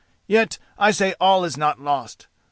[0.25, 2.25] Yet I say all is not lost.